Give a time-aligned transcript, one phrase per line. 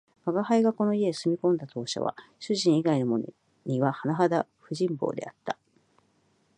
[0.25, 3.25] 吾輩がこの家へ住み込んだ当時は、主人以外のもの
[3.67, 5.59] にははなはだ不人望であった